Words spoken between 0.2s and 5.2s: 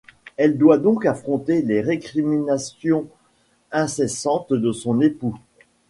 Elle doit donc affronter les récriminations incessantes de son